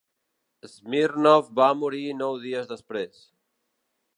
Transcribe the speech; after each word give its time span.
Smirnov 0.69 1.51
va 1.61 1.67
morir 1.81 2.01
nou 2.23 2.41
dies 2.49 2.73
després. 2.73 3.21